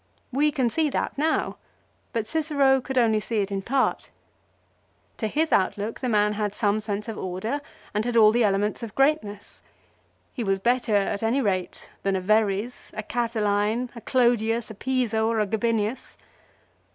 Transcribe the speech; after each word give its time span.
We 0.31 0.51
can 0.51 0.67
see 0.71 0.89
that 0.89 1.15
now; 1.15 1.57
but 2.11 2.25
Cicero 2.25 2.81
could 2.81 2.97
only 2.97 3.19
see 3.19 3.37
it 3.41 3.51
in 3.51 3.61
part. 3.61 4.09
To 5.17 5.27
his 5.27 5.51
outlook 5.51 5.99
the 5.99 6.09
man 6.09 6.33
had 6.33 6.55
some 6.55 6.79
sense 6.79 7.07
of 7.07 7.19
order, 7.19 7.61
and 7.93 8.03
had 8.03 8.17
all 8.17 8.31
the 8.31 8.43
elements 8.43 8.81
of 8.81 8.95
greatness. 8.95 9.61
He 10.33 10.43
was 10.43 10.57
better 10.57 10.95
at 10.95 11.21
any 11.21 11.39
rate 11.39 11.87
than 12.01 12.15
a 12.15 12.19
Verres, 12.19 12.91
a 12.97 13.03
Catiline, 13.03 13.91
a 13.95 14.01
Clodius, 14.01 14.71
a 14.71 14.73
Piso, 14.73 15.27
or 15.27 15.39
a 15.39 15.45
Gabinius. 15.45 16.17